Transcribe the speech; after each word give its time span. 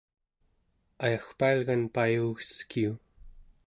ayagpailgan 1.03 1.83
payugeskiu 1.95 2.91